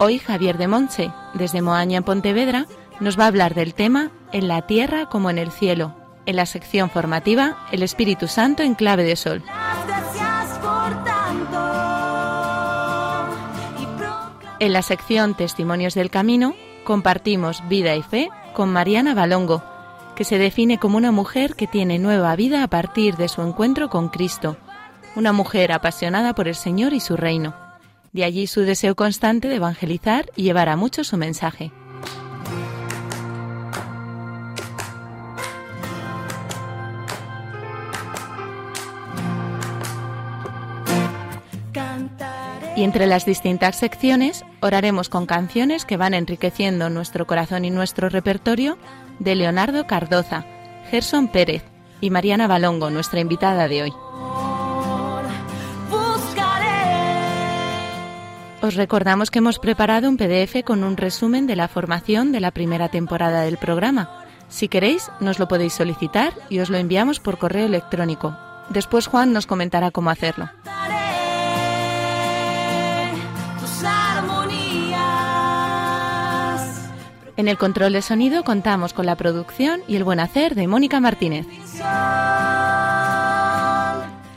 [0.00, 2.66] Hoy Javier de Monche, desde Moaña en Pontevedra,
[3.00, 5.92] nos va a hablar del tema En la tierra como en el cielo,
[6.24, 9.42] en la sección formativa El Espíritu Santo en clave de sol.
[14.60, 16.54] En la sección Testimonios del Camino
[16.84, 19.64] compartimos vida y fe con Mariana Balongo,
[20.14, 23.90] que se define como una mujer que tiene nueva vida a partir de su encuentro
[23.90, 24.56] con Cristo,
[25.16, 27.67] una mujer apasionada por el Señor y su reino.
[28.12, 31.72] De allí su deseo constante de evangelizar y llevar a muchos su mensaje.
[42.78, 48.08] Y entre las distintas secciones oraremos con canciones que van enriqueciendo nuestro corazón y nuestro
[48.08, 48.78] repertorio
[49.18, 50.44] de Leonardo Cardoza,
[50.88, 51.64] Gerson Pérez
[52.00, 53.92] y Mariana Balongo, nuestra invitada de hoy.
[58.60, 62.50] Os recordamos que hemos preparado un PDF con un resumen de la formación de la
[62.50, 64.24] primera temporada del programa.
[64.48, 68.36] Si queréis, nos lo podéis solicitar y os lo enviamos por correo electrónico.
[68.68, 70.50] Después Juan nos comentará cómo hacerlo.
[77.36, 80.98] En el control de sonido contamos con la producción y el buen hacer de Mónica
[80.98, 81.46] Martínez.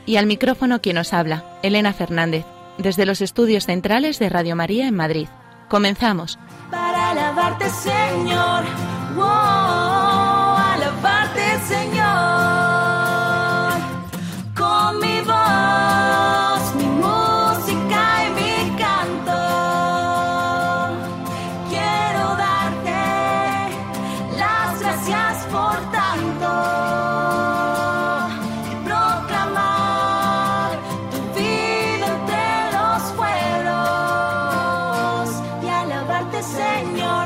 [0.06, 2.44] Y al micrófono quien os habla, Elena Fernández,
[2.78, 5.28] desde los estudios centrales de Radio María en Madrid.
[5.68, 6.38] Comenzamos.
[6.70, 8.64] para alabarte, Señor.
[9.14, 9.71] Wow,
[36.42, 37.21] Señor.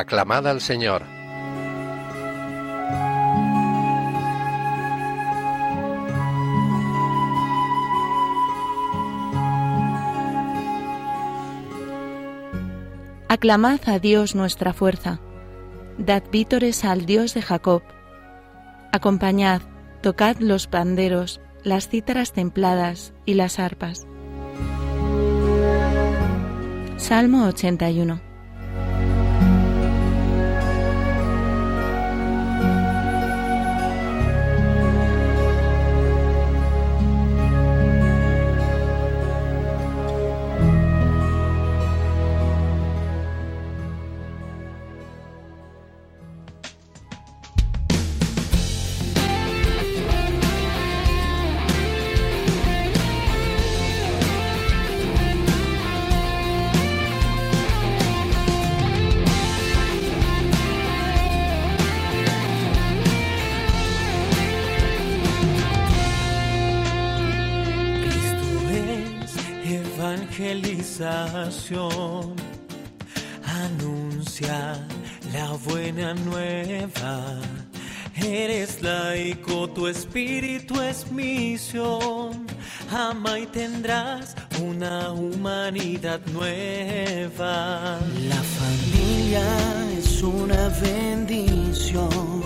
[0.00, 1.02] Aclamad al Señor.
[13.28, 15.20] Aclamad a Dios nuestra fuerza.
[15.98, 17.82] Dad vítores al Dios de Jacob.
[18.92, 19.60] Acompañad,
[20.00, 24.06] tocad los panderos, las cítaras templadas y las arpas.
[26.96, 28.29] Salmo 81.
[70.60, 72.36] Evangelización.
[73.44, 74.86] Anuncia
[75.32, 77.40] la buena nueva
[78.16, 82.46] Eres laico, tu espíritu es misión.
[82.90, 87.98] Ama y tendrás una humanidad nueva.
[88.28, 89.42] La familia
[89.96, 92.42] es una bendición.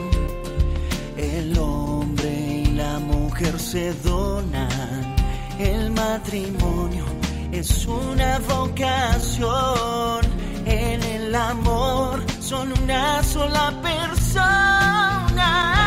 [1.17, 5.17] El hombre y la mujer se donan.
[5.59, 7.24] El matrimonio
[7.59, 10.21] es una vocación.
[10.67, 15.84] En el amor son una sola persona.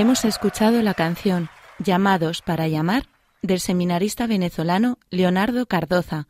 [0.00, 3.04] Hemos escuchado la canción Llamados para llamar
[3.42, 6.26] del seminarista venezolano Leonardo Cardoza,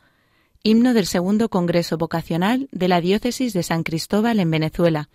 [0.64, 5.08] himno del segundo Congreso Vocacional de la Diócesis de San Cristóbal en Venezuela,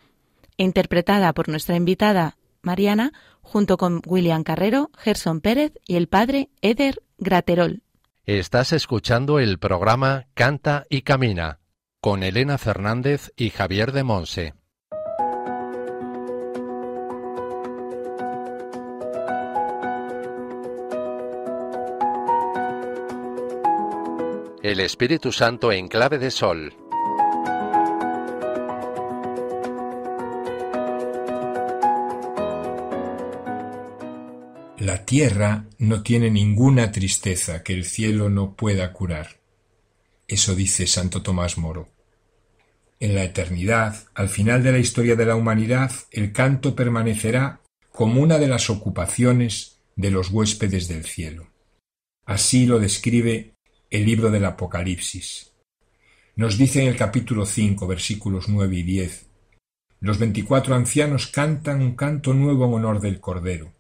[0.55, 7.03] interpretada por nuestra invitada Mariana junto con William Carrero, Gerson Pérez y el padre Eder
[7.17, 7.81] Graterol.
[8.23, 11.59] Estás escuchando el programa Canta y Camina
[11.99, 14.53] con Elena Fernández y Javier de Monse.
[24.65, 26.73] El Espíritu Santo en clave de sol.
[34.79, 39.39] La tierra no tiene ninguna tristeza que el cielo no pueda curar.
[40.27, 41.89] Eso dice Santo Tomás Moro.
[42.99, 48.19] En la eternidad, al final de la historia de la humanidad, el canto permanecerá como
[48.19, 51.51] una de las ocupaciones de los huéspedes del cielo.
[52.25, 53.54] Así lo describe
[53.89, 55.51] el libro del Apocalipsis.
[56.35, 59.27] Nos dice en el capítulo 5, versículos 9 y 10,
[60.01, 63.73] los veinticuatro ancianos cantan un canto nuevo en honor del Cordero.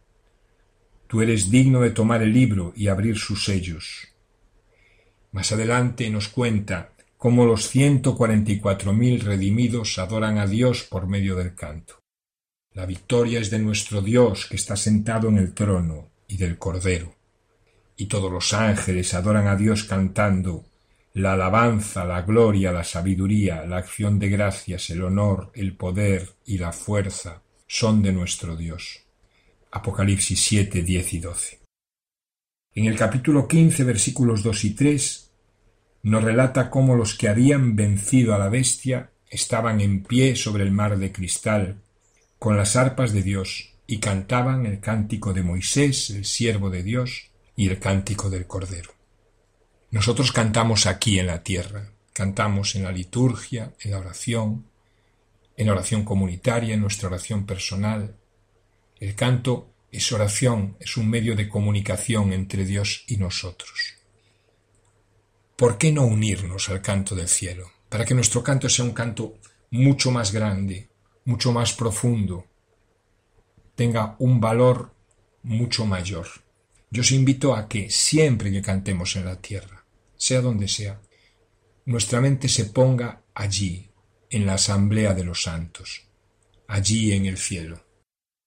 [1.07, 4.07] Tú eres digno de tomar el libro y abrir sus sellos.
[5.31, 10.83] Más adelante nos cuenta cómo los ciento cuarenta y cuatro mil redimidos adoran a Dios
[10.83, 11.99] por medio del canto.
[12.71, 17.14] La victoria es de nuestro Dios que está sentado en el trono y del Cordero.
[17.97, 20.65] Y todos los ángeles adoran a Dios cantando
[21.13, 26.57] la alabanza, la gloria, la sabiduría, la acción de gracias, el honor, el poder y
[26.57, 29.03] la fuerza son de nuestro Dios.
[29.71, 31.59] Apocalipsis 7, 10 y 12.
[32.75, 35.31] En el capítulo 15, versículos 2 y 3,
[36.03, 40.71] nos relata cómo los que habían vencido a la bestia estaban en pie sobre el
[40.71, 41.81] mar de cristal,
[42.37, 47.31] con las arpas de Dios, y cantaban el cántico de Moisés, el siervo de Dios,
[47.55, 48.91] y el cántico del Cordero.
[49.91, 54.65] Nosotros cantamos aquí en la tierra, cantamos en la liturgia, en la oración,
[55.55, 58.15] en la oración comunitaria, en nuestra oración personal.
[58.99, 63.95] El canto es oración, es un medio de comunicación entre Dios y nosotros.
[65.55, 67.71] ¿Por qué no unirnos al canto del cielo?
[67.87, 69.37] Para que nuestro canto sea un canto
[69.71, 70.89] mucho más grande,
[71.23, 72.45] mucho más profundo,
[73.75, 74.93] tenga un valor
[75.43, 76.27] mucho mayor.
[76.95, 79.85] Yo os invito a que siempre que cantemos en la tierra,
[80.15, 81.01] sea donde sea,
[81.83, 83.91] nuestra mente se ponga allí,
[84.29, 86.07] en la asamblea de los santos,
[86.69, 87.83] allí en el cielo.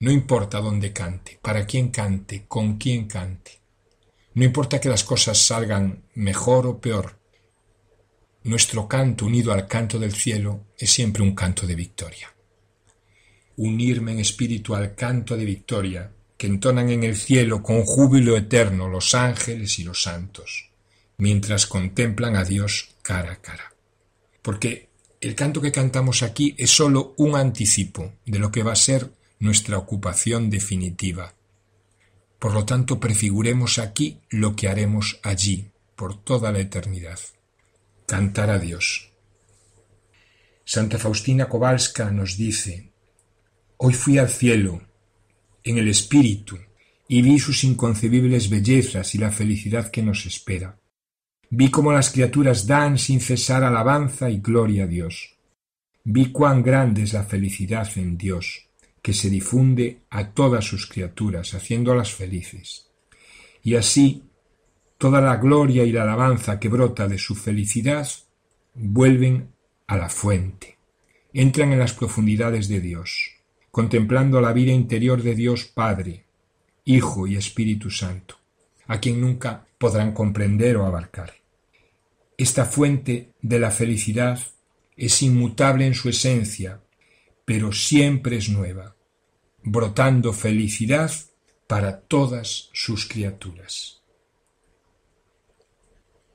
[0.00, 3.60] No importa dónde cante, para quién cante, con quién cante.
[4.32, 7.18] No importa que las cosas salgan mejor o peor.
[8.44, 12.34] Nuestro canto unido al canto del cielo es siempre un canto de victoria.
[13.56, 18.88] Unirme en espíritu al canto de victoria que entonan en el cielo con júbilo eterno
[18.88, 20.70] los ángeles y los santos,
[21.18, 23.74] mientras contemplan a Dios cara a cara.
[24.40, 24.88] Porque
[25.20, 29.10] el canto que cantamos aquí es sólo un anticipo de lo que va a ser
[29.40, 31.34] nuestra ocupación definitiva.
[32.38, 37.18] Por lo tanto, prefiguremos aquí lo que haremos allí, por toda la eternidad.
[38.06, 39.12] Cantar a Dios.
[40.64, 42.92] Santa Faustina Kowalska nos dice,
[43.76, 44.82] Hoy fui al cielo,
[45.68, 46.58] en el espíritu,
[47.08, 50.78] y vi sus inconcebibles bellezas y la felicidad que nos espera.
[51.50, 55.36] Vi cómo las criaturas dan sin cesar alabanza y gloria a Dios.
[56.04, 58.68] Vi cuán grande es la felicidad en Dios,
[59.02, 62.90] que se difunde a todas sus criaturas, haciéndolas felices.
[63.62, 64.24] Y así,
[64.98, 68.08] toda la gloria y la alabanza que brota de su felicidad
[68.74, 69.50] vuelven
[69.86, 70.78] a la fuente,
[71.32, 73.37] entran en las profundidades de Dios,
[73.78, 76.24] contemplando la vida interior de Dios Padre,
[76.84, 78.34] Hijo y Espíritu Santo,
[78.88, 81.34] a quien nunca podrán comprender o abarcar.
[82.36, 84.40] Esta fuente de la felicidad
[84.96, 86.80] es inmutable en su esencia,
[87.44, 88.96] pero siempre es nueva,
[89.62, 91.12] brotando felicidad
[91.68, 94.02] para todas sus criaturas.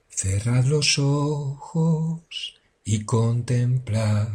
[0.08, 4.30] Cerrad los ojos y contemplad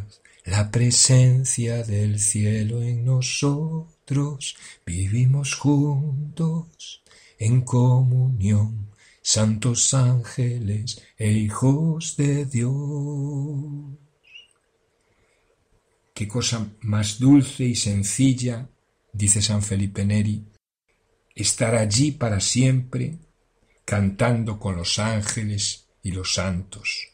[0.48, 4.56] la presencia del cielo en nosotros.
[4.86, 7.02] Vivimos juntos
[7.38, 8.90] en comunión,
[9.20, 13.98] santos ángeles e hijos de Dios.
[16.14, 18.68] Qué cosa más dulce y sencilla,
[19.12, 20.46] dice San Felipe Neri,
[21.34, 23.18] estar allí para siempre,
[23.84, 27.10] cantando con los ángeles y los santos.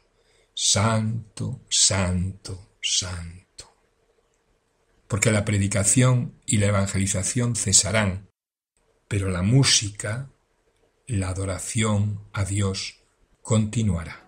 [0.54, 3.74] Santo, santo, santo.
[5.08, 8.30] Porque la predicación y la evangelización cesarán,
[9.08, 10.30] pero la música,
[11.06, 13.02] la adoración a Dios
[13.42, 14.23] continuará.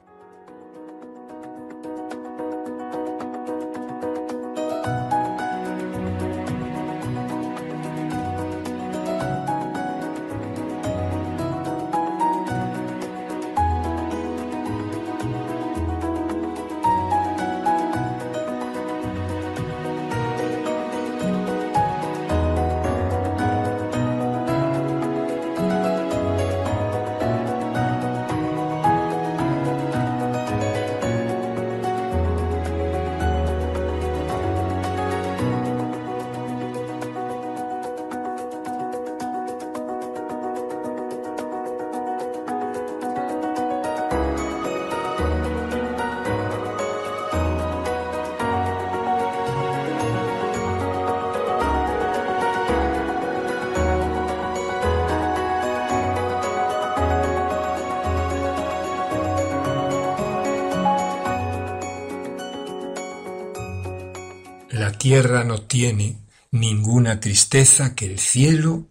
[64.76, 66.18] La tierra no tiene
[66.50, 68.90] ninguna tristeza que el cielo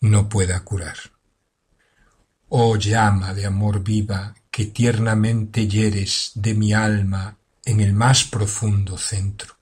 [0.00, 0.96] no pueda curar.
[2.48, 8.98] Oh llama de amor viva que tiernamente hieres de mi alma en el más profundo
[8.98, 9.54] centro,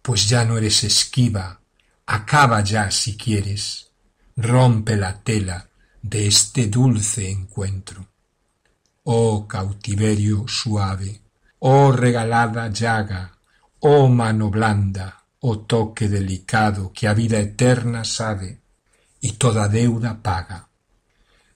[0.00, 1.60] pues ya no eres esquiva,
[2.06, 3.90] acaba ya si quieres,
[4.34, 5.68] rompe la tela
[6.00, 8.08] de este dulce encuentro.
[9.04, 11.20] Oh cautiverio suave,
[11.58, 13.35] oh regalada llaga,
[13.88, 18.58] Oh mano blanda, oh toque delicado que a vida eterna sabe,
[19.20, 20.66] y toda deuda paga.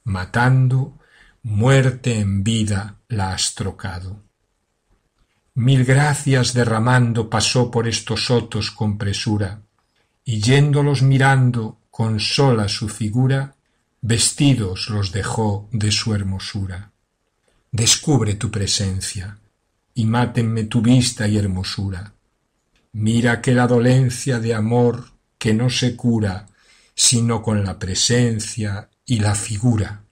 [0.04, 0.96] Matando,
[1.42, 4.22] muerte en vida la has trocado.
[5.54, 9.62] Mil gracias derramando pasó por estos sotos con presura,
[10.24, 13.56] y yéndolos mirando con sola su figura,
[14.02, 16.92] vestidos los dejó de su hermosura.
[17.72, 19.36] Descubre tu presencia,
[19.94, 22.14] y mátenme tu vista y hermosura.
[22.92, 26.46] Mira que la dolencia de amor que no se cura,
[26.94, 30.04] sino con la presencia y la figura.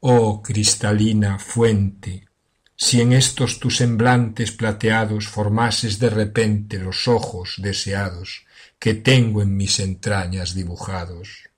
[0.00, 2.28] Oh cristalina fuente,
[2.76, 8.44] si en estos tus semblantes plateados formases de repente los ojos deseados
[8.78, 11.48] que tengo en mis entrañas dibujados.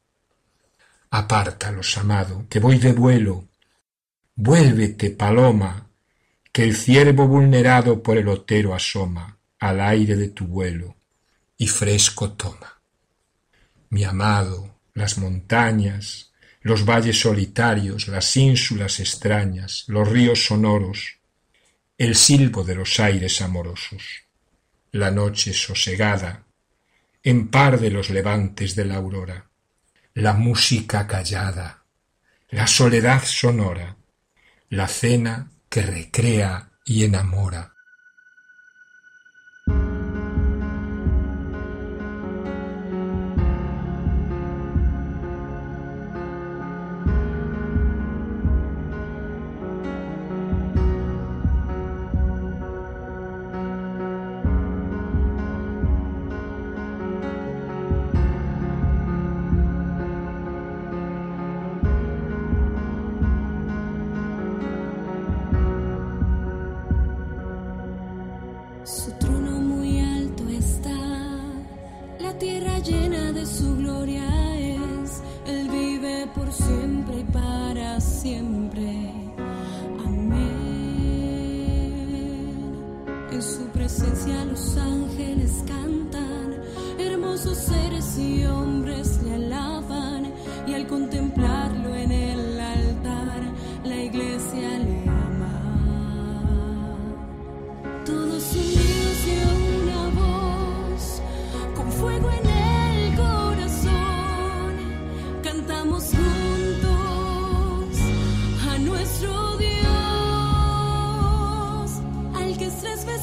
[1.10, 3.48] Apártalos, amado, que voy de vuelo.
[4.36, 5.88] Vuélvete, paloma,
[6.52, 10.96] que el ciervo vulnerado por el otero asoma al aire de tu vuelo
[11.56, 12.80] y fresco toma.
[13.90, 16.32] Mi amado, las montañas,
[16.62, 21.18] los valles solitarios, las ínsulas extrañas, los ríos sonoros,
[21.98, 24.24] el silbo de los aires amorosos,
[24.92, 26.46] la noche sosegada,
[27.22, 29.50] en par de los levantes de la aurora,
[30.14, 31.84] la música callada,
[32.48, 33.96] la soledad sonora,
[34.68, 37.73] la cena que recrea y enamora,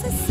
[0.02, 0.31] que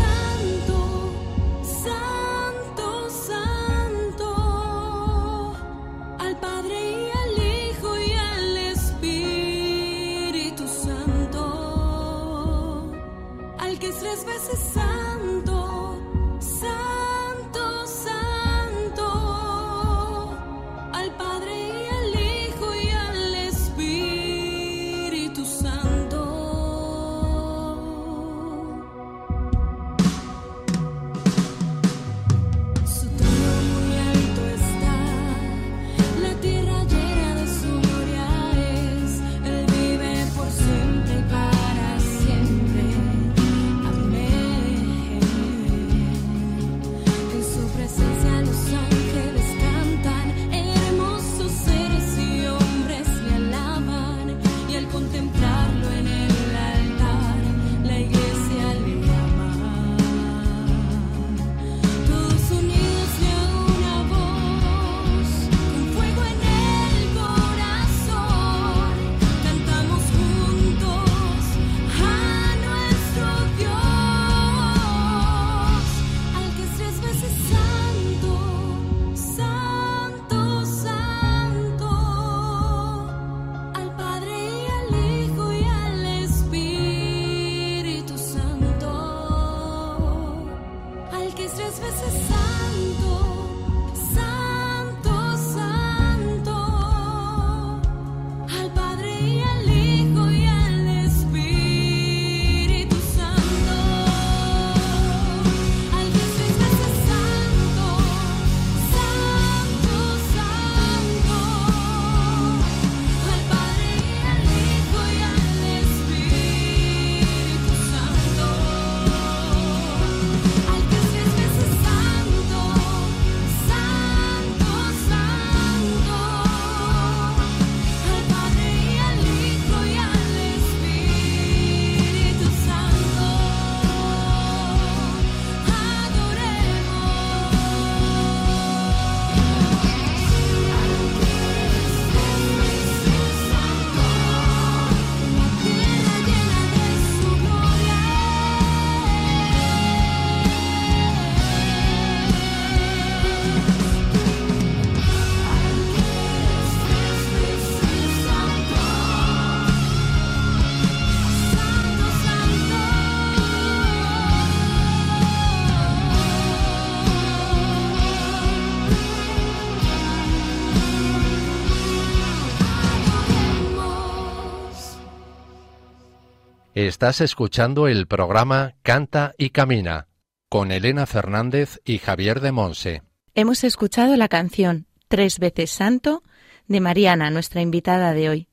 [176.91, 180.09] Estás escuchando el programa Canta y Camina
[180.49, 183.01] con Elena Fernández y Javier de Monse.
[183.33, 186.21] Hemos escuchado la canción Tres veces Santo
[186.67, 188.47] de Mariana, nuestra invitada de hoy.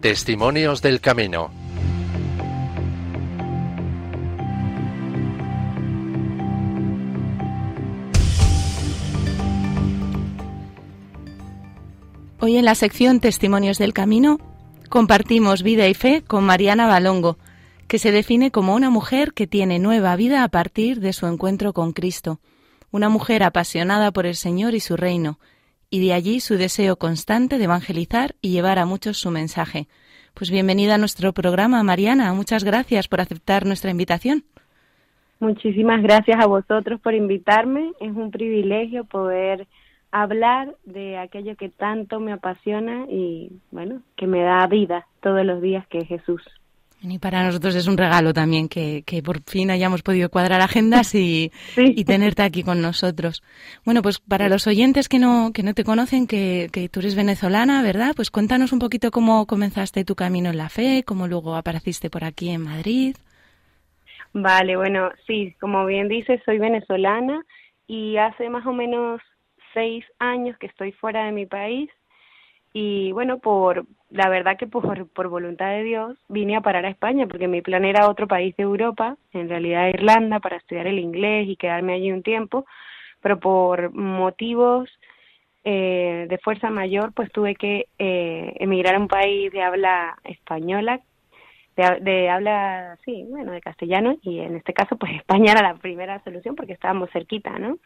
[0.00, 1.63] Testimonios del Camino.
[12.46, 14.36] Hoy en la sección Testimonios del Camino
[14.90, 17.38] compartimos vida y fe con Mariana Balongo,
[17.88, 21.72] que se define como una mujer que tiene nueva vida a partir de su encuentro
[21.72, 22.40] con Cristo,
[22.90, 25.38] una mujer apasionada por el Señor y su reino,
[25.88, 29.88] y de allí su deseo constante de evangelizar y llevar a muchos su mensaje.
[30.34, 32.34] Pues bienvenida a nuestro programa, Mariana.
[32.34, 34.44] Muchas gracias por aceptar nuestra invitación.
[35.40, 37.92] Muchísimas gracias a vosotros por invitarme.
[38.00, 39.66] Es un privilegio poder
[40.14, 45.60] hablar de aquello que tanto me apasiona y, bueno, que me da vida todos los
[45.60, 46.40] días, que es Jesús.
[47.02, 51.16] Y para nosotros es un regalo también que, que por fin hayamos podido cuadrar agendas
[51.16, 53.42] y, y, tenerte aquí con nosotros.
[53.84, 57.16] Bueno, pues para los oyentes que no, que no te conocen, que, que tú eres
[57.16, 58.12] venezolana, ¿verdad?
[58.14, 62.22] Pues cuéntanos un poquito cómo comenzaste tu camino en la fe, cómo luego apareciste por
[62.22, 63.16] aquí en Madrid.
[64.32, 67.44] Vale, bueno, sí, como bien dices, soy venezolana
[67.88, 69.20] y hace más o menos
[69.74, 71.90] seis años que estoy fuera de mi país
[72.76, 76.90] y bueno, por la verdad que por, por voluntad de Dios vine a parar a
[76.90, 80.98] España porque mi plan era otro país de Europa, en realidad Irlanda, para estudiar el
[80.98, 82.66] inglés y quedarme allí un tiempo,
[83.20, 84.90] pero por motivos
[85.62, 91.00] eh, de fuerza mayor pues tuve que eh, emigrar a un país de habla española,
[91.76, 95.76] de, de habla, sí, bueno, de castellano y en este caso pues España era la
[95.76, 97.78] primera solución porque estábamos cerquita, ¿no?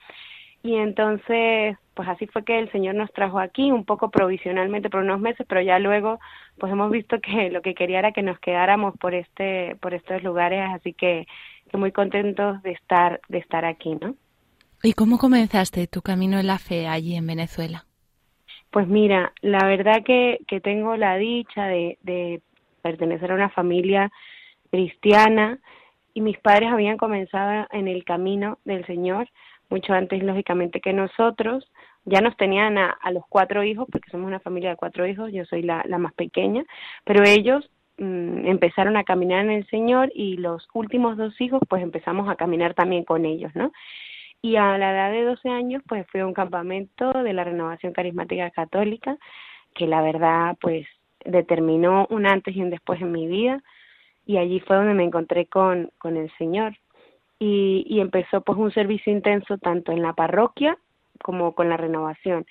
[0.62, 5.02] Y entonces, pues así fue que el Señor nos trajo aquí, un poco provisionalmente por
[5.02, 6.18] unos meses, pero ya luego,
[6.58, 10.22] pues hemos visto que lo que quería era que nos quedáramos por este, por estos
[10.22, 11.26] lugares, así que,
[11.70, 14.14] que muy contentos de estar, de estar aquí, ¿no?
[14.82, 17.84] ¿Y cómo comenzaste tu camino en la fe allí en Venezuela?
[18.70, 22.42] Pues mira, la verdad que, que tengo la dicha de, de
[22.82, 24.10] pertenecer a una familia
[24.70, 25.58] cristiana
[26.14, 29.28] y mis padres habían comenzado en el camino del Señor
[29.70, 31.70] mucho antes, lógicamente, que nosotros.
[32.04, 35.30] Ya nos tenían a, a los cuatro hijos, porque somos una familia de cuatro hijos,
[35.32, 36.64] yo soy la, más pequeña,
[37.04, 41.82] pero ellos mm, empezaron a caminar en el Señor y los últimos dos hijos, pues
[41.82, 43.72] empezamos a caminar también con ellos, ¿no?
[44.40, 47.92] Y a la edad de 12 años, pues fui a un campamento de la Renovación
[47.92, 49.18] Carismática Católica,
[49.74, 50.86] que la verdad, pues
[51.24, 53.62] determinó un antes y un después en mi vida,
[54.24, 56.76] y allí fue donde me encontré con, con el Señor
[57.38, 60.78] y, y empezó pues un servicio intenso tanto en la parroquia
[61.22, 62.46] como con la renovación.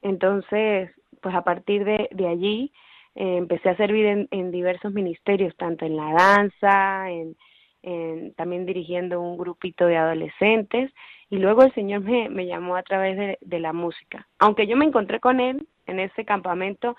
[0.00, 2.72] Entonces, pues a partir de, de allí
[3.14, 7.36] eh, empecé a servir en, diversos ministerios, tanto en la danza, en,
[7.82, 10.90] en, también dirigiendo un grupito de adolescentes
[11.30, 14.28] y luego el Señor me, me llamó a través de, de, la música.
[14.38, 16.96] Aunque yo me encontré con Él en ese campamento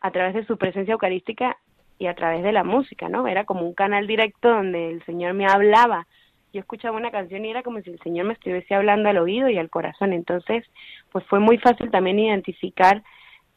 [0.00, 1.58] a través de su presencia eucarística
[1.98, 3.26] y a través de la música, ¿no?
[3.26, 6.06] Era como un canal directo donde el Señor me hablaba
[6.54, 9.48] yo escuchaba una canción y era como si el Señor me estuviese hablando al oído
[9.48, 10.12] y al corazón.
[10.12, 10.64] Entonces,
[11.12, 13.02] pues fue muy fácil también identificar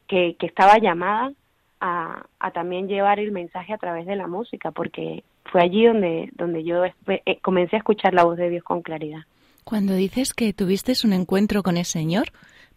[0.07, 1.31] que, que estaba llamada
[1.79, 6.29] a, a también llevar el mensaje a través de la música, porque fue allí donde,
[6.33, 6.93] donde yo eh,
[7.41, 9.21] comencé a escuchar la voz de Dios con claridad.
[9.63, 12.27] Cuando dices que tuviste un encuentro con el Señor,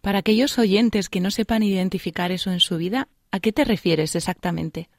[0.01, 4.15] para aquellos oyentes que no sepan identificar eso en su vida, ¿a qué te refieres
[4.15, 4.89] exactamente?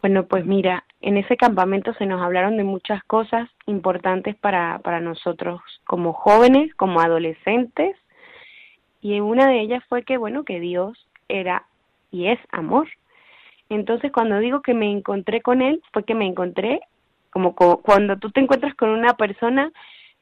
[0.00, 5.00] Bueno, pues mira, en ese campamento se nos hablaron de muchas cosas importantes para, para
[5.00, 7.96] nosotros como jóvenes, como adolescentes,
[9.02, 11.64] y una de ellas fue que, bueno, que Dios era
[12.10, 12.88] y es amor.
[13.68, 16.80] Entonces, cuando digo que me encontré con Él, fue que me encontré
[17.30, 19.70] como cuando tú te encuentras con una persona,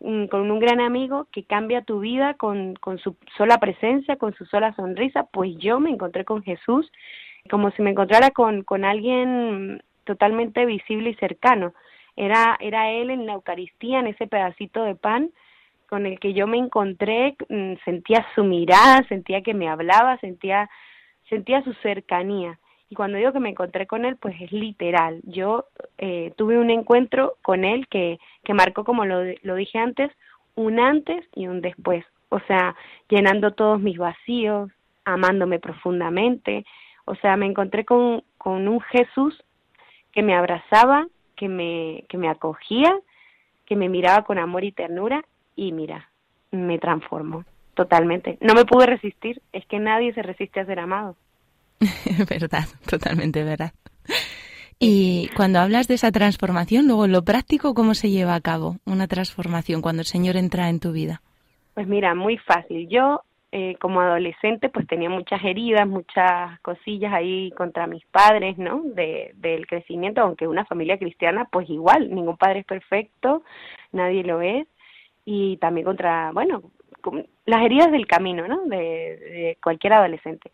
[0.01, 4.35] mm, con un gran amigo que cambia tu vida con, con su sola presencia, con
[4.35, 6.91] su sola sonrisa, pues yo me encontré con Jesús
[7.49, 11.75] como si me encontrara con, con alguien totalmente visible y cercano.
[12.17, 15.31] Era, era él en la Eucaristía, en ese pedacito de pan
[15.89, 20.69] con el que yo me encontré, mm, sentía su mirada, sentía que me hablaba, sentía,
[21.29, 22.59] sentía su cercanía.
[22.91, 25.21] Y cuando digo que me encontré con él, pues es literal.
[25.25, 25.67] Yo
[25.99, 30.11] eh, tuve un encuentro con él que, que marcó, como lo, lo dije antes,
[30.55, 32.05] un antes y un después.
[32.31, 32.75] O sea,
[33.09, 34.71] llenando todos mis vacíos,
[35.05, 36.65] amándome profundamente,
[37.09, 39.35] o sea, me encontré con, con un Jesús
[40.13, 42.95] que me abrazaba, que me, que me acogía,
[43.67, 45.25] que me miraba con amor y ternura
[45.57, 46.11] y mira,
[46.51, 47.45] me transformó.
[47.75, 48.39] totalmente.
[48.41, 51.17] No me pude resistir, es que nadie se resiste a ser amado.
[52.29, 53.73] verdad, totalmente verdad.
[54.81, 58.77] Y cuando hablas de esa transformación, luego en lo práctico, ¿cómo se lleva a cabo
[58.85, 61.23] una transformación cuando el Señor entra en tu vida?
[61.75, 62.89] Pues mira, muy fácil.
[62.89, 68.83] Yo eh, como adolescente pues tenía muchas heridas, muchas cosillas ahí contra mis padres, ¿no?
[68.85, 73.43] De, del crecimiento, aunque una familia cristiana pues igual, ningún padre es perfecto,
[73.93, 74.67] nadie lo es,
[75.25, 76.63] y también contra, bueno,
[77.47, 78.65] las heridas del camino, ¿no?
[78.67, 80.51] De, cualquier adolescente.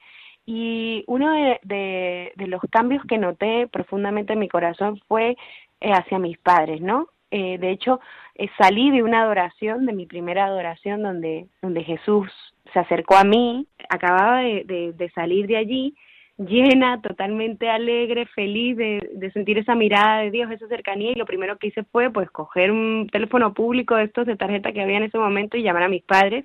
[0.47, 5.37] Y uno de, de, de, los cambios que noté profundamente en mi corazón fue
[5.81, 7.09] eh, hacia mis padres, ¿no?
[7.31, 8.01] Eh, de hecho,
[8.37, 12.31] eh, salí de una adoración, de mi primera adoración, donde, donde Jesús
[12.75, 15.95] se acercó a mí, acababa de, de, salir de allí
[16.37, 21.27] llena, totalmente alegre, feliz de, de, sentir esa mirada de Dios, esa cercanía y lo
[21.27, 24.97] primero que hice fue pues coger un teléfono público de estos de tarjeta que había
[24.97, 26.45] en ese momento y llamar a mis padres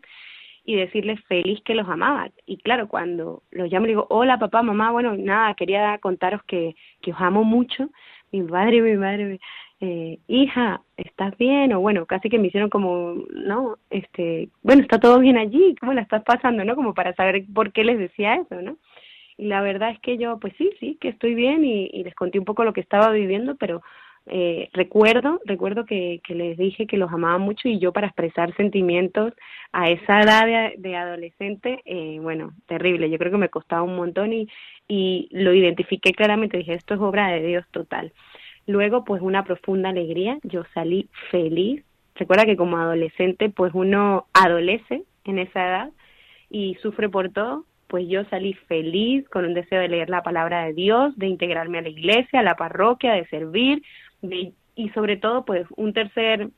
[0.63, 2.29] y decirles feliz que los amaba.
[2.45, 7.11] Y claro, cuando los llamo digo, hola papá, mamá, bueno, nada, quería contaros que, que
[7.11, 7.89] os amo mucho.
[8.31, 9.39] Mi padre, mi madre,
[9.81, 11.73] eh, hija, ¿estás bien?
[11.73, 15.93] O bueno, casi que me hicieron como, no, este, bueno, está todo bien allí, ¿cómo
[15.93, 16.63] la estás pasando?
[16.65, 16.75] ¿No?
[16.75, 18.77] Como para saber por qué les decía eso, ¿no?
[19.37, 22.13] Y la verdad es que yo, pues sí, sí, que estoy bien y, y les
[22.15, 23.81] conté un poco lo que estaba viviendo, pero
[24.31, 28.55] eh, recuerdo, recuerdo que, que, les dije que los amaba mucho y yo para expresar
[28.55, 29.33] sentimientos
[29.71, 34.33] a esa edad de, adolescente, eh, bueno, terrible, yo creo que me costaba un montón
[34.33, 34.47] y,
[34.87, 38.13] y lo identifiqué claramente, dije, esto es obra de Dios total.
[38.69, 41.83] Luego, pues una profunda alegría, yo salí feliz.
[42.13, 45.89] Recuerda que como adolescente, pues uno adolece en esa edad
[46.51, 50.65] y sufre por todo, pues yo salí feliz con un deseo de leer la palabra
[50.65, 53.81] de Dios, de integrarme a la iglesia, a la parroquia, de servir,
[54.21, 56.49] de, y sobre todo, pues un tercer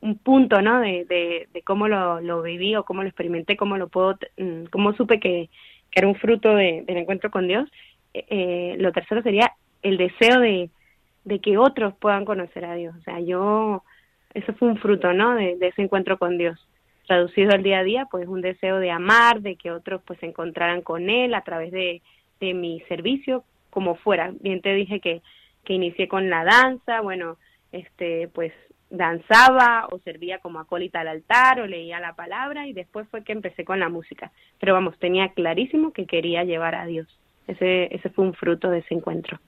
[0.00, 0.80] un punto, ¿no?
[0.80, 5.20] De, de, cómo lo, viví o cómo lo experimenté, cómo lo puedo, mm, cómo supe
[5.20, 5.50] que,
[5.92, 7.70] que era un fruto de, del encuentro con Dios.
[8.12, 10.68] Eh, lo tercero sería el deseo de,
[11.26, 12.94] de que otros puedan conocer a Dios.
[12.96, 13.82] O sea, yo,
[14.32, 15.34] eso fue un fruto, ¿no?
[15.34, 16.56] De, ese encuentro con Dios.
[17.06, 20.26] Traducido al día a día, pues un deseo de amar, de que otros pues se
[20.26, 22.00] encontraran con Él a través de,
[22.40, 24.32] de mi servicio, como fuera.
[24.40, 25.20] Bien te dije que,
[25.64, 27.38] que inicié con la danza, bueno,
[27.72, 28.52] este, pues
[28.88, 33.32] danzaba o servía como acólita al altar o leía la palabra y después fue que
[33.32, 34.30] empecé con la música.
[34.60, 37.08] Pero vamos, tenía clarísimo que quería llevar a Dios.
[37.48, 39.40] Ese, ese fue un fruto de ese encuentro.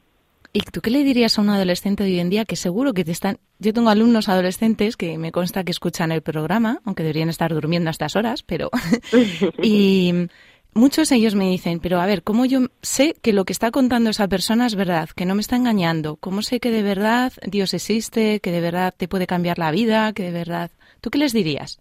[0.59, 3.05] ¿Y tú qué le dirías a un adolescente de hoy en día que seguro que
[3.05, 3.37] te están...
[3.61, 7.91] Yo tengo alumnos adolescentes que me consta que escuchan el programa, aunque deberían estar durmiendo
[7.91, 8.69] a estas horas, pero...
[9.63, 10.13] y
[10.75, 13.71] muchos de ellos me dicen, pero a ver, ¿cómo yo sé que lo que está
[13.71, 16.17] contando esa persona es verdad, que no me está engañando?
[16.17, 20.13] ¿Cómo sé que de verdad Dios existe, que de verdad te puede cambiar la vida,
[20.13, 20.73] que de verdad...
[21.01, 21.81] ¿Tú qué les dirías?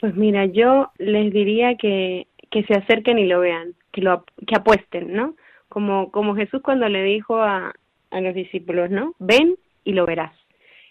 [0.00, 4.56] Pues mira, yo les diría que, que se acerquen y lo vean, que, lo, que
[4.56, 5.34] apuesten, ¿no?
[5.68, 7.74] Como, como Jesús cuando le dijo a,
[8.14, 9.14] a los discípulos, ¿no?
[9.18, 10.32] Ven y lo verás.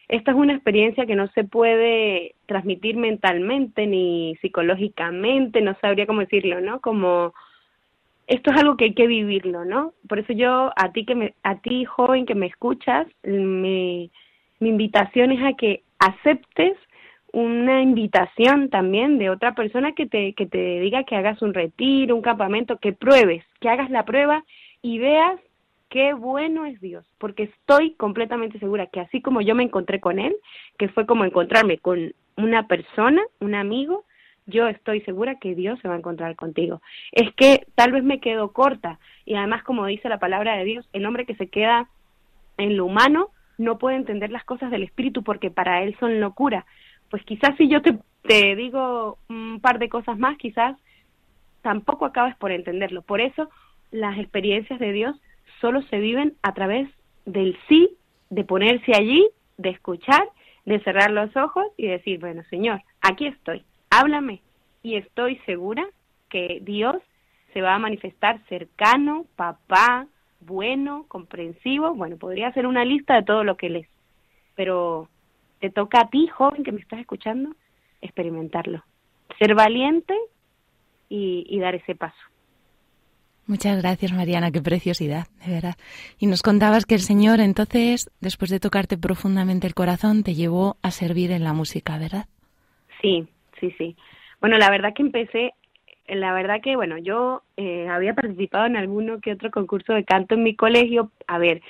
[0.09, 6.19] Esta es una experiencia que no se puede transmitir mentalmente ni psicológicamente, no sabría cómo
[6.19, 6.81] decirlo, ¿no?
[6.81, 7.33] Como
[8.27, 9.93] esto es algo que hay que vivirlo, ¿no?
[10.07, 14.11] Por eso yo a ti que me, a ti joven que me escuchas, mi,
[14.59, 16.77] mi invitación es a que aceptes
[17.31, 22.15] una invitación también de otra persona que te que te diga que hagas un retiro,
[22.15, 24.43] un campamento, que pruebes, que hagas la prueba
[24.81, 25.39] y veas
[25.93, 30.17] qué bueno es Dios, porque estoy completamente segura que así como yo me encontré con
[30.17, 30.35] Él,
[30.79, 34.03] que fue como encontrarme con una persona, un amigo,
[34.47, 36.81] yo estoy segura que Dios se va a encontrar contigo.
[37.11, 40.89] Es que tal vez me quedo corta y además como dice la palabra de Dios,
[40.93, 41.87] el hombre que se queda
[42.57, 43.29] en lo humano
[43.59, 46.65] no puede entender las cosas del Espíritu porque para él son locura.
[47.11, 50.75] Pues quizás si yo te, digo un par de cosas más, quizás
[51.61, 53.03] tampoco acabas por entenderlo.
[53.03, 53.51] Por eso
[53.91, 55.15] las experiencias de Dios
[55.63, 56.89] solo se viven a través
[57.25, 57.95] del sí,
[58.29, 59.25] de ponerse allí,
[59.57, 60.27] de escuchar,
[60.65, 64.41] de cerrar los ojos y decir, bueno, Señor, aquí estoy, háblame.
[64.81, 65.87] Y estoy segura
[66.29, 66.97] que Dios
[67.53, 70.07] se va a manifestar cercano, papá,
[70.41, 71.93] bueno, comprensivo.
[71.93, 73.87] Bueno, podría hacer una lista de todo lo que Él es.
[74.55, 75.07] Pero
[75.61, 77.55] te toca a ti, joven que me estás escuchando,
[78.01, 78.83] experimentarlo.
[79.39, 80.13] Ser valiente
[81.07, 82.32] y, y dar ese paso.
[83.45, 85.75] Muchas gracias, Mariana, qué preciosidad, de verdad.
[86.17, 90.77] Y nos contabas que el Señor entonces, después de tocarte profundamente el corazón, te llevó
[90.81, 92.25] a servir en la música, ¿verdad?
[93.01, 93.27] Sí,
[93.59, 93.97] sí, sí.
[94.39, 95.53] Bueno, la verdad que empecé,
[96.07, 100.35] la verdad que, bueno, yo eh, había participado en alguno que otro concurso de canto
[100.35, 101.61] en mi colegio, a ver,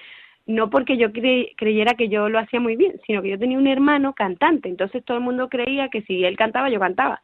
[0.45, 3.57] no porque yo cre creyera que yo lo hacía muy bien, sino que yo tenía
[3.57, 7.21] un hermano cantante, entonces todo el mundo creía que si él cantaba, yo cantaba.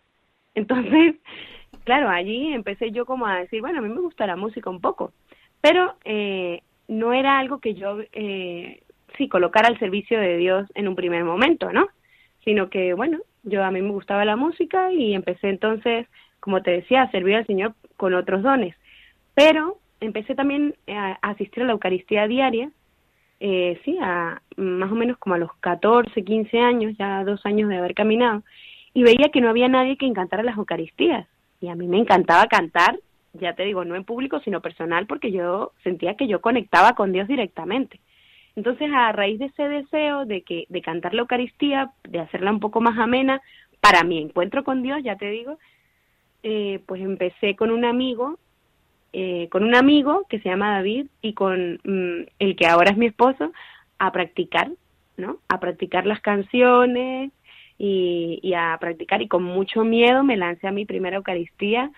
[0.56, 1.16] Entonces,
[1.90, 4.80] claro, allí empecé yo como a decir, bueno, a mí me gusta la música un
[4.80, 5.12] poco,
[5.60, 8.84] pero eh, no era algo que yo, eh,
[9.18, 11.88] sí, colocara al servicio de Dios en un primer momento, ¿no?
[12.46, 16.06] Sino que, bueno, yo a mí me gustaba la música y empecé entonces,
[16.40, 18.76] como te decía, a servir al Señor con otros dones.
[19.34, 22.70] Pero empecé también a, asistir a la Eucaristía diaria,
[23.40, 27.68] eh, sí, a más o menos como a los 14, 15 años, ya dos años
[27.68, 28.44] de haber caminado,
[28.94, 31.28] y veía que no había nadie que encantara las Eucaristías.
[31.62, 33.00] Y a mí me encantaba cantar,
[33.34, 37.12] ya te digo, no en público, sino personal, porque yo sentía que yo conectaba con
[37.12, 38.00] Dios directamente.
[38.56, 42.60] Entonces, a raíz de ese deseo de que de cantar la Eucaristía, de hacerla un
[42.60, 43.42] poco más amena,
[43.80, 45.58] para mi encuentro con Dios, ya te digo,
[46.44, 48.38] eh, pues empecé con un amigo,
[49.14, 52.98] eh, con un amigo que se llama David y con mm, el que ahora es
[52.98, 53.52] mi esposo,
[53.98, 54.72] a practicar,
[55.18, 55.38] ¿no?
[55.50, 57.32] A practicar las canciones
[57.80, 61.92] y, y a practicar y con mucho miedo me lancé a mi primera Eucaristía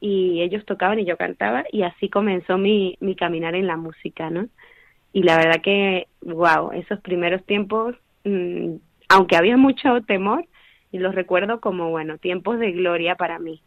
[0.00, 4.28] y ellos tocaban y yo cantaba y así comenzó mi, mi caminar en la música,
[4.28, 4.48] ¿no?
[5.12, 8.74] Y la verdad que, wow, esos primeros tiempos, mm,
[9.08, 10.44] aunque había mucho temor,
[10.92, 13.62] los recuerdo como, bueno, tiempos de gloria para mí.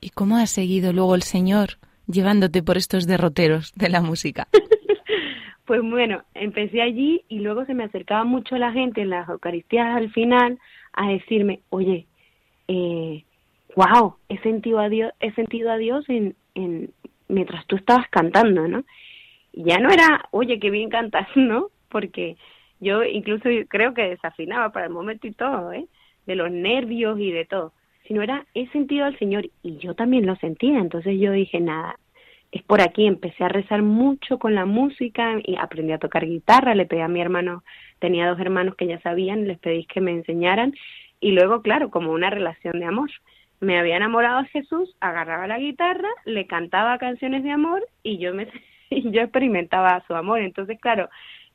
[0.00, 4.48] ¿Y cómo ha seguido luego el Señor llevándote por estos derroteros de la música?
[5.64, 9.96] Pues bueno, empecé allí y luego se me acercaba mucho la gente en las Eucaristías
[9.96, 10.58] al final
[10.92, 12.06] a decirme, oye,
[12.68, 13.24] eh,
[13.76, 16.92] wow, he sentido a Dios, he sentido a Dios en, en
[17.28, 18.84] mientras tú estabas cantando, ¿no?
[19.52, 21.68] Y ya no era, oye, qué bien cantas, ¿no?
[21.88, 22.36] Porque
[22.80, 25.86] yo incluso creo que desafinaba para el momento y todo, ¿eh?
[26.26, 27.72] De los nervios y de todo.
[28.06, 30.78] Sino era, he sentido al Señor y yo también lo sentía.
[30.78, 31.96] Entonces yo dije, nada,
[32.52, 33.06] es por aquí.
[33.06, 36.74] Empecé a rezar mucho con la música y aprendí a tocar guitarra.
[36.74, 37.64] Le pedí a mi hermano,
[37.98, 40.74] tenía dos hermanos que ya sabían, les pedí que me enseñaran.
[41.20, 43.10] Y luego, claro, como una relación de amor.
[43.60, 48.34] Me había enamorado de Jesús, agarraba la guitarra, le cantaba canciones de amor y yo
[48.34, 48.48] me
[48.90, 50.40] y yo experimentaba su amor.
[50.40, 51.08] Entonces, claro,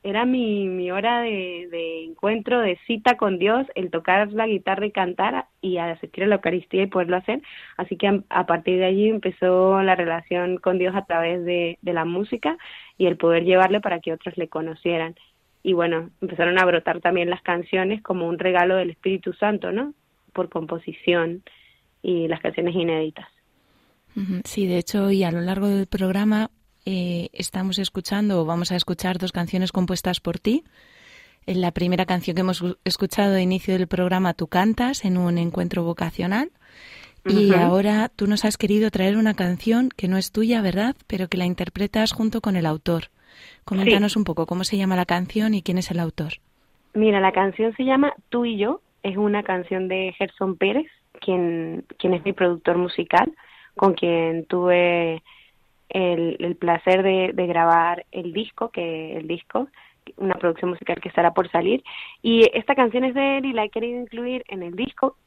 [0.08, 4.86] era mi, mi hora de, de encuentro, de cita con Dios, el tocar la guitarra
[4.86, 7.42] y cantar y asistir a la Eucaristía y poderlo hacer.
[7.76, 11.94] Así que a, partir de allí empezó la relación con Dios a través de, de
[11.94, 12.58] la música
[12.98, 15.16] y el poder llevarle para que otros le conocieran.
[15.62, 19.94] Y bueno, empezaron a brotar también las canciones como un regalo del Espíritu Santo, ¿no?
[20.32, 21.44] Por composición
[22.02, 23.28] y las canciones inéditas.
[24.46, 26.50] Sí, de hecho, y a lo largo del programa
[26.90, 30.64] eh, estamos escuchando o vamos a escuchar dos canciones compuestas por ti.
[31.46, 35.38] En la primera canción que hemos escuchado de inicio del programa, tú cantas en un
[35.38, 36.50] encuentro vocacional.
[37.26, 37.60] Y Ujú.
[37.60, 40.96] ahora tú nos has querido traer una canción que no es tuya, ¿verdad?
[41.08, 43.10] Pero que la interpretas junto con el autor.
[43.66, 46.36] Coméntanos un poco cómo se llama la canción y quién es el autor.
[46.94, 50.88] Mira, la canción se llama Tú y yo, es una canción de Gerson Pérez,
[51.20, 53.34] quien, quien es mi productor musical,
[53.76, 55.22] con quien tuve
[55.90, 59.68] el, el placer de, de grabar el disco, que el disco,
[60.16, 61.84] una producción musical que estará por salir.
[62.22, 65.18] Y esta canción es de él y la he querido incluir en el disco.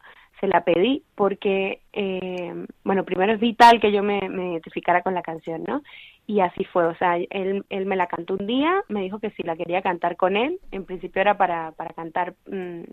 [0.41, 5.23] Se la pedí porque, eh, bueno, primero es vital que yo me, identificara con la
[5.23, 5.83] canción, ¿no?
[6.27, 9.31] Y así fue, o sea, él, él me la cantó un día, me dijo que
[9.33, 12.85] si la quería cantar con él, en principio era para, para cantar mm,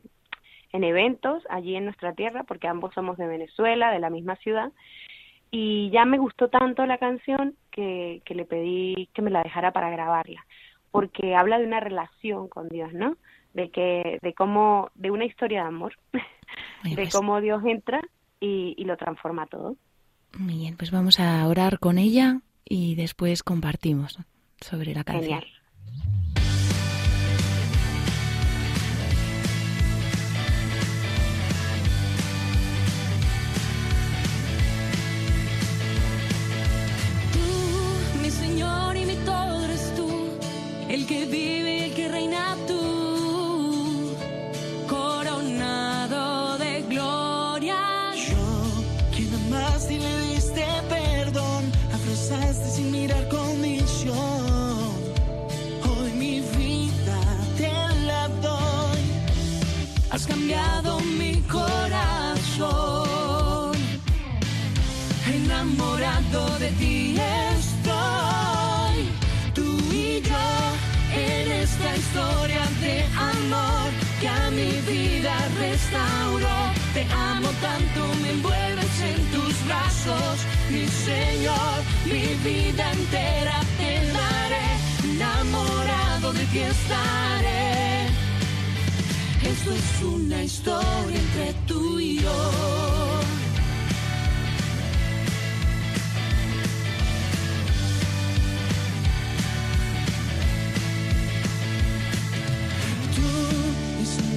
[0.74, 4.72] en eventos allí en nuestra tierra, porque ambos somos de Venezuela, de la misma ciudad,
[5.52, 9.72] y ya me gustó tanto la canción que, que le pedí que me la dejara
[9.72, 10.46] para grabarla,
[10.92, 13.18] porque habla de una relación con Dios, ¿no?
[13.54, 15.94] De que, de cómo, de una historia de amor,
[16.84, 18.02] de pues, cómo Dios entra
[18.40, 19.76] y, y lo transforma todo.
[20.38, 24.20] muy bien, pues vamos a orar con ella y después compartimos
[24.60, 25.42] sobre la canción.
[25.42, 25.48] Genial.
[66.32, 67.16] De ti
[67.56, 69.10] estoy.
[69.54, 70.48] Tú y yo
[71.14, 76.58] en esta historia de amor que a mi vida restauró.
[76.94, 84.68] Te amo tanto, me envuelves en tus brazos, mi Señor, mi vida entera te daré,
[85.14, 88.08] enamorado de ti estaré.
[89.44, 92.97] Esto es una historia entre tú y yo.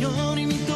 [0.00, 0.69] Señor y mi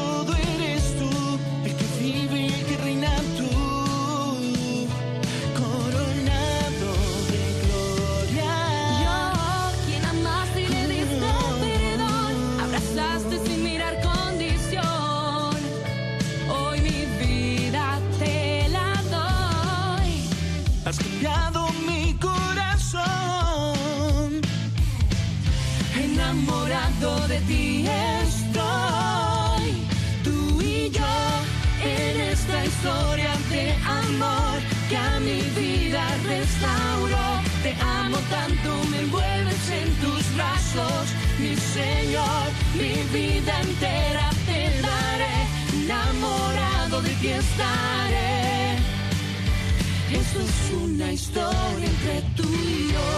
[38.34, 41.04] tanto, me envuelves en tus brazos,
[41.38, 42.46] mi Señor,
[42.80, 45.36] mi vida entera te daré.
[45.84, 48.76] Enamorado de ti estaré.
[50.20, 53.10] Esto es una historia entre tú y yo.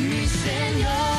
[0.00, 1.17] Mi Señor,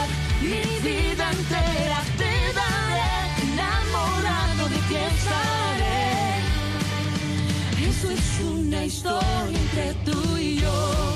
[9.00, 11.16] historia entre tú y yo,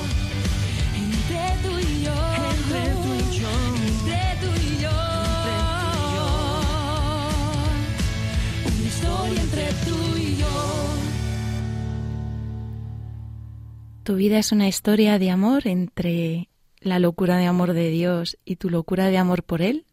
[0.96, 2.16] entre tú y yo,
[2.56, 4.98] entre tú y yo, entre tú y yo,
[8.72, 10.56] una historia entre tú y yo.
[14.04, 16.48] Tu vida es una historia de amor entre
[16.80, 19.84] la locura de amor de Dios y tu locura de amor por Él.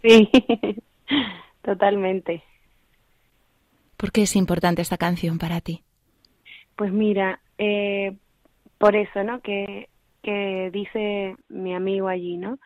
[0.00, 0.30] Sí,
[1.62, 2.42] totalmente.
[3.98, 5.82] ¿Por qué es importante esta canción para ti?
[6.76, 8.16] Pues mira, eh,
[8.78, 9.40] por eso, ¿no?
[9.40, 9.88] Que,
[10.72, 12.58] dice mi amigo allí, ¿no?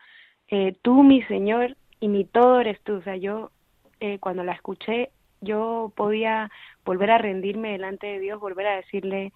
[0.49, 2.95] Eh, tú, mi Señor, y mi todo eres tú.
[2.95, 3.51] O sea, yo
[3.99, 5.09] eh, cuando la escuché,
[5.41, 6.51] yo podía
[6.85, 9.33] volver a rendirme delante de Dios, volver a decirle,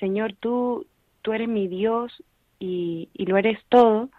[0.00, 0.86] Señor, tú,
[1.22, 2.22] tú eres mi Dios
[2.58, 4.10] y, y lo eres todo,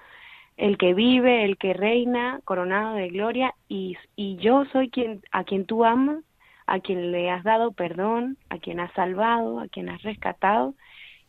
[0.58, 5.44] el que vive, el que reina, coronado de gloria, y, y yo soy quien, a
[5.44, 6.24] quien tú amas,
[6.72, 10.74] a quien le has dado perdón, a quien has salvado, a quien has rescatado,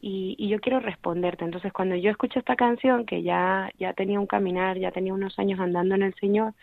[0.00, 1.44] y, y yo quiero responderte.
[1.44, 5.36] Entonces, cuando yo escucho esta canción, que ya, ya tenía un caminar, ya tenía unos
[5.40, 6.54] años andando en el Señor,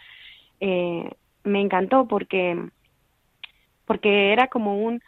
[0.62, 1.10] eh,
[1.44, 2.70] me encantó porque,
[3.86, 5.02] porque era como un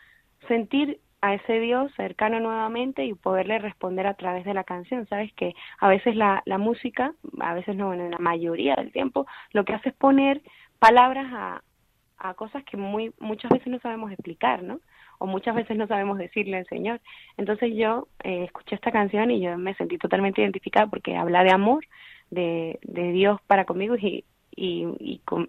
[0.49, 5.07] sentir a ese Dios cercano nuevamente y poderle responder a través de la canción.
[5.07, 9.28] Sabes que a veces la, la música, a veces no, en la mayoría del tiempo,
[9.53, 10.41] lo que hace es poner
[10.80, 11.61] palabras a,
[12.24, 14.80] a cosas que muy muchas veces no sabemos explicar, ¿no?
[15.17, 17.01] O muchas veces no sabemos decirle al Señor.
[17.38, 21.51] Entonces yo eh, escuché esta canción y yo me sentí totalmente identificada porque habla de
[21.51, 21.86] amor,
[22.30, 24.24] de, de Dios para conmigo y,
[24.55, 24.88] y,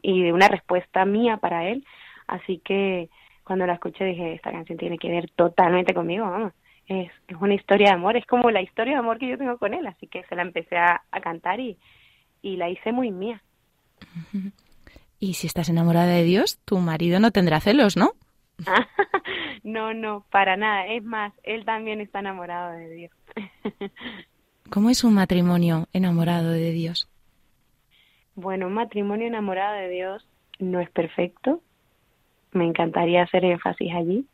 [0.03, 1.85] y, de una respuesta mía para Él.
[2.27, 3.11] Así que
[3.45, 6.53] cuando la escuché dije, esta canción tiene que ver totalmente conmigo, vamos.
[6.87, 9.59] Es, es una historia de amor, es como la historia de amor que yo tengo
[9.59, 11.77] con Él, así que se la empecé a, a cantar y,
[12.41, 13.43] y la hice muy mía.
[15.23, 18.15] Y si estás enamorada de Dios, tu marido no tendrá celos, ¿no?
[19.63, 20.89] no, no, para nada.
[20.89, 23.13] Es más, él también está enamorado de Dios.
[24.71, 27.09] ¿Cómo es un matrimonio enamorado de Dios?
[28.35, 30.27] bueno, un matrimonio enamorado de Dios
[30.59, 31.61] no es perfecto.
[32.51, 34.27] Me encantaría hacer énfasis allí.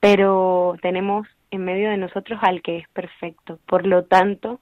[0.00, 3.58] Pero tenemos en medio de nosotros al que es perfecto.
[3.64, 4.60] Por lo tanto,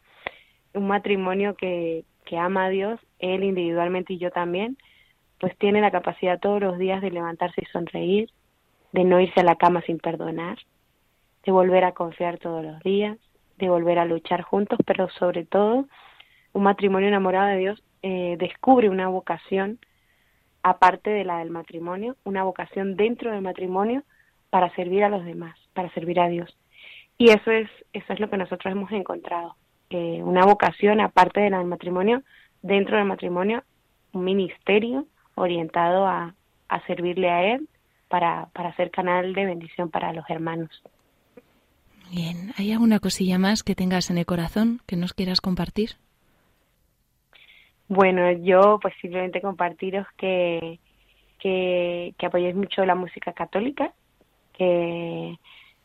[0.74, 4.78] un matrimonio que, que ama a Dios, él individualmente y yo también,
[5.44, 8.30] pues tiene la capacidad todos los días de levantarse y sonreír,
[8.92, 10.56] de no irse a la cama sin perdonar,
[11.44, 13.18] de volver a confiar todos los días,
[13.58, 15.84] de volver a luchar juntos, pero sobre todo
[16.54, 19.80] un matrimonio enamorado de Dios eh, descubre una vocación
[20.62, 24.02] aparte de la del matrimonio, una vocación dentro del matrimonio
[24.48, 26.56] para servir a los demás, para servir a Dios.
[27.18, 29.56] Y eso es eso es lo que nosotros hemos encontrado,
[29.90, 32.22] una vocación aparte de la del matrimonio,
[32.62, 33.62] dentro del matrimonio,
[34.14, 36.34] un ministerio orientado a,
[36.68, 37.68] a servirle a Él
[38.08, 40.82] para, para ser canal de bendición para los hermanos.
[42.10, 45.90] Bien, ¿hay alguna cosilla más que tengas en el corazón que nos quieras compartir?
[47.88, 50.78] Bueno, yo pues simplemente compartiros que,
[51.38, 53.92] que, que apoyéis mucho la música católica,
[54.52, 55.38] que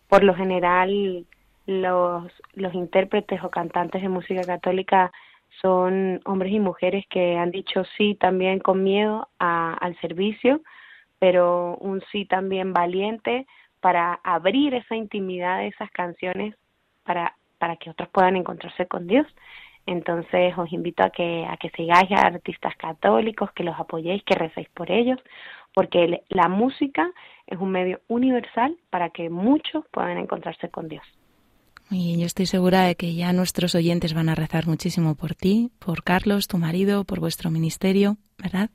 [0.07, 1.25] por lo general
[1.65, 5.11] los, los intérpretes o cantantes de música católica
[5.61, 10.61] son hombres y mujeres que han dicho sí también con miedo a, al servicio,
[11.19, 13.45] pero un sí también valiente
[13.81, 16.55] para abrir esa intimidad de esas canciones
[17.03, 19.27] para, para que otros puedan encontrarse con Dios.
[19.85, 24.35] Entonces os invito a que, a que sigáis a artistas católicos, que los apoyéis, que
[24.35, 25.19] recéis por ellos,
[25.73, 27.11] porque la música
[27.47, 31.03] es un medio universal para que muchos puedan encontrarse con Dios.
[31.89, 35.71] Bien, yo estoy segura de que ya nuestros oyentes van a rezar muchísimo por ti,
[35.79, 38.69] por Carlos, tu marido, por vuestro ministerio, ¿verdad?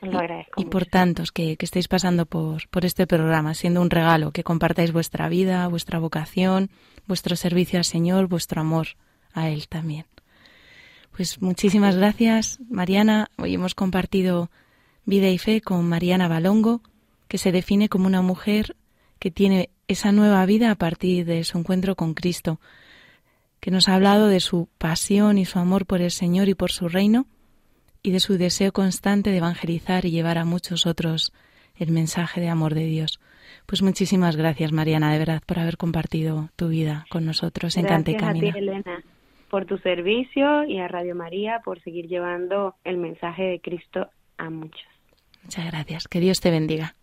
[0.00, 0.60] Lo agradezco.
[0.60, 4.44] Y por tantos que, que estéis pasando por, por este programa, siendo un regalo, que
[4.44, 6.70] compartáis vuestra vida, vuestra vocación,
[7.08, 8.88] vuestro servicio al Señor, vuestro amor
[9.32, 10.06] a Él también.
[11.16, 13.28] Pues muchísimas gracias, Mariana.
[13.38, 14.50] Hoy hemos compartido
[15.04, 16.82] vida y fe con Mariana Balongo,
[17.26, 18.76] que se define como una mujer
[19.26, 22.60] que tiene esa nueva vida a partir de su encuentro con Cristo,
[23.58, 26.70] que nos ha hablado de su pasión y su amor por el Señor y por
[26.70, 27.26] su reino,
[28.04, 31.32] y de su deseo constante de evangelizar y llevar a muchos otros
[31.74, 33.18] el mensaje de amor de Dios.
[33.66, 38.12] Pues muchísimas gracias, Mariana, de verdad, por haber compartido tu vida con nosotros en Cante
[38.12, 39.02] y a ti, Elena,
[39.50, 44.08] por tu servicio y a Radio María por seguir llevando el mensaje de Cristo
[44.38, 44.86] a muchos.
[45.42, 46.06] Muchas gracias.
[46.06, 46.94] Que Dios te bendiga.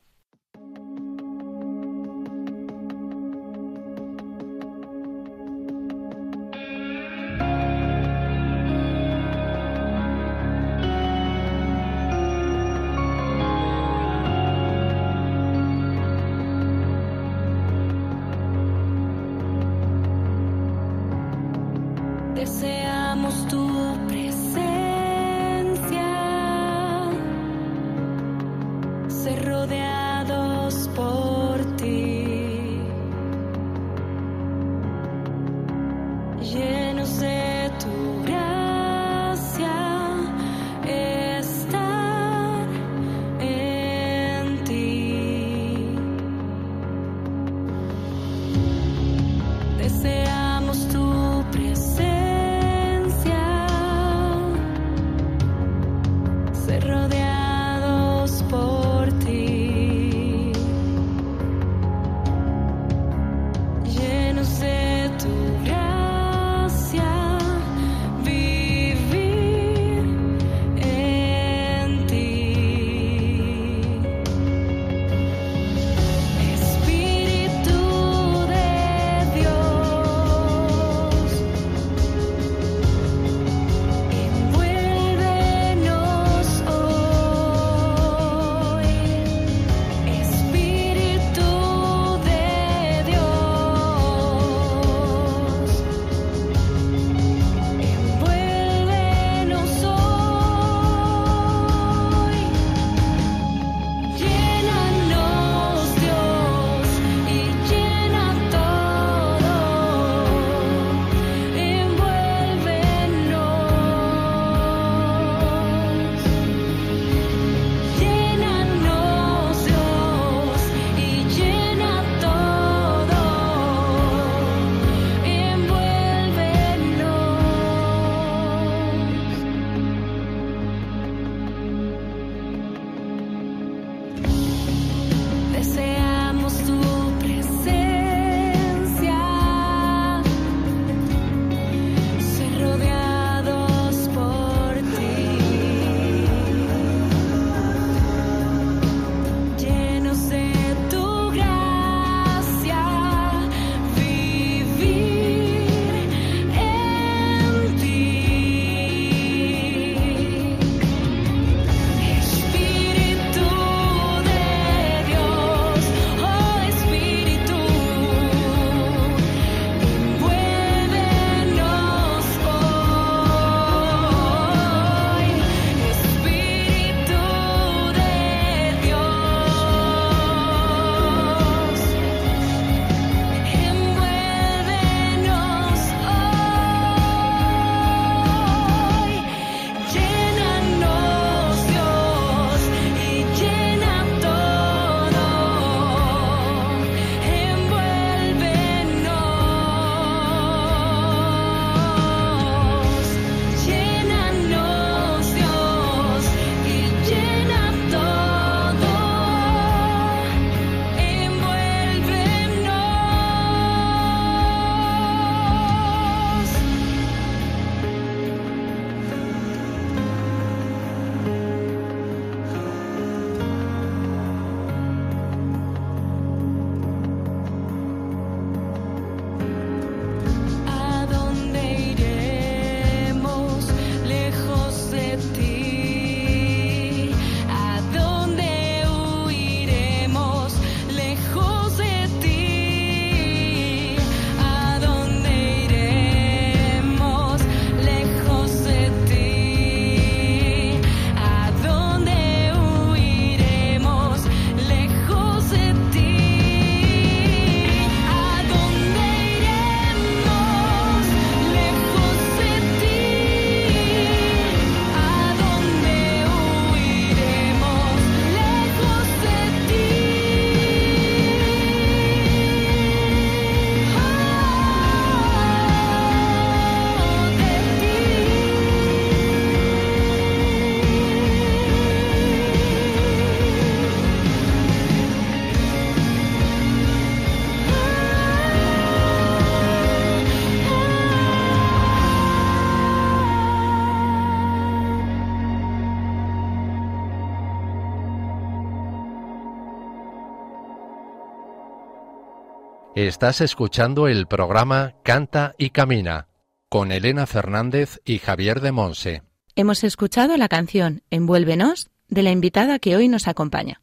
[303.07, 306.29] Estás escuchando el programa Canta y Camina
[306.69, 309.23] con Elena Fernández y Javier de Monse.
[309.57, 313.81] Hemos escuchado la canción Envuélvenos de la invitada que hoy nos acompaña.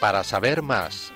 [0.00, 1.07] Para saber más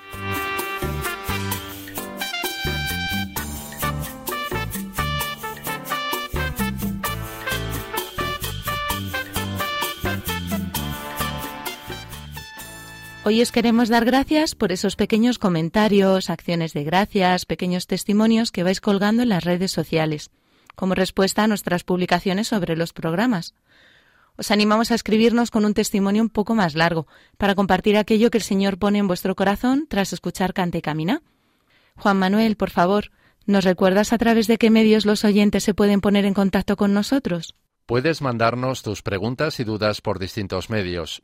[13.25, 18.63] Hoy os queremos dar gracias por esos pequeños comentarios, acciones de gracias, pequeños testimonios que
[18.63, 20.29] vais colgando en las redes sociales,
[20.75, 23.55] como respuesta a nuestras publicaciones sobre los programas.
[24.35, 27.07] Os animamos a escribirnos con un testimonio un poco más largo,
[27.37, 31.21] para compartir aquello que el Señor pone en vuestro corazón tras escuchar Cante y Camina.
[31.95, 33.11] Juan Manuel, por favor,
[33.45, 36.93] ¿nos recuerdas a través de qué medios los oyentes se pueden poner en contacto con
[36.93, 37.55] nosotros?
[37.85, 41.23] Puedes mandarnos tus preguntas y dudas por distintos medios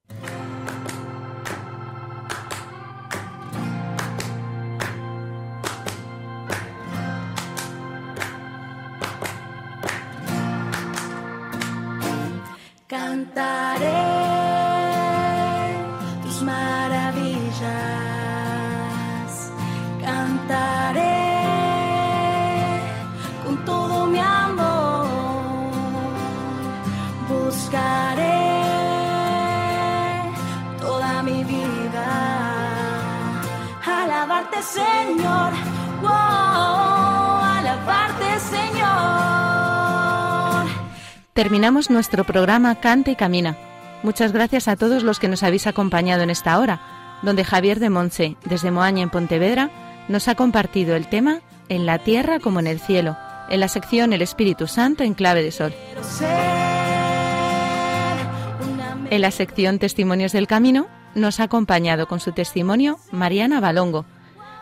[41.41, 43.57] Terminamos nuestro programa Canta y Camina.
[44.03, 46.79] Muchas gracias a todos los que nos habéis acompañado en esta hora,
[47.23, 49.71] donde Javier de Monse, desde Moaña en Pontevedra,
[50.07, 53.17] nos ha compartido el tema En la tierra como en el cielo,
[53.49, 55.73] en la sección El Espíritu Santo en clave de sol.
[59.09, 60.85] En la sección Testimonios del Camino
[61.15, 64.05] nos ha acompañado con su testimonio Mariana Balongo,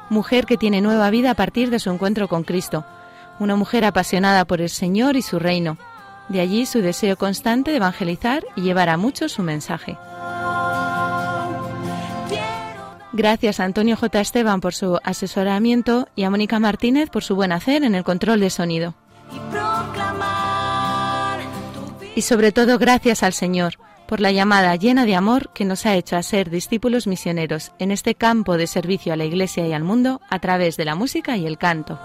[0.10, 2.86] mujer que tiene nueva vida a partir de su encuentro con Cristo,
[3.38, 5.78] una mujer apasionada por el Señor y su reino.
[6.30, 9.98] De allí su deseo constante de evangelizar y llevar a muchos su mensaje.
[13.12, 14.22] Gracias a Antonio J.
[14.22, 18.40] Esteban por su asesoramiento y a Mónica Martínez por su buen hacer en el control
[18.40, 18.94] de sonido.
[22.16, 23.78] Y sobre todo gracias al Señor
[24.08, 27.92] por la llamada llena de amor que nos ha hecho a ser discípulos misioneros en
[27.92, 31.38] este campo de servicio a la Iglesia y al mundo a través de la música
[31.38, 32.00] y el canto.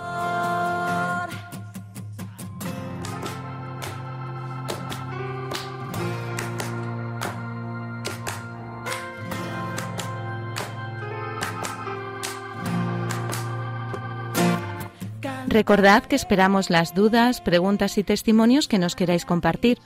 [15.47, 19.79] Recordad que esperamos las dudas, preguntas y testimonios que nos queráis compartir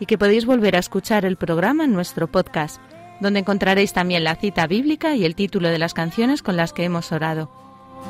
[0.00, 2.80] y que podéis volver a escuchar el programa en nuestro podcast,
[3.20, 6.84] donde encontraréis también la cita bíblica y el título de las canciones con las que
[6.84, 7.50] hemos orado.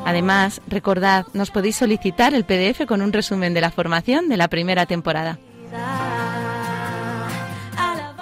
[0.05, 4.47] Además, recordad, nos podéis solicitar el PDF con un resumen de la formación de la
[4.47, 5.39] primera temporada.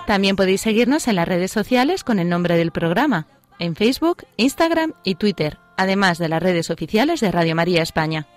[0.05, 4.93] También podéis seguirnos en las redes sociales con el nombre del programa, en Facebook, Instagram
[5.03, 8.27] y Twitter, además de las redes oficiales de Radio María España.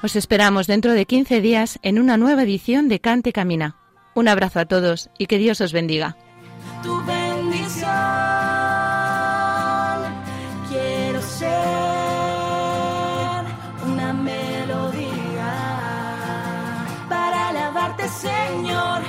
[0.00, 3.74] Os esperamos dentro de 15 días en una nueva edición de Cante Camina.
[4.14, 6.16] Un abrazo a todos y que Dios os bendiga.
[6.84, 7.88] tu bendición.
[10.68, 11.48] Quiero ser
[13.86, 15.52] una melodía
[17.08, 19.02] para alabarte, Señor.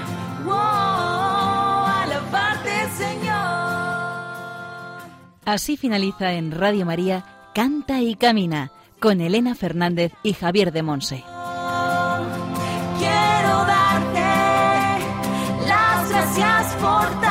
[0.43, 3.37] Wow, alabarte, Señor.
[5.45, 7.23] Así finaliza en Radio María
[7.53, 11.23] Canta y Camina con Elena Fernández y Javier de Monse.
[12.97, 14.19] Quiero darte
[15.67, 17.21] las gracias por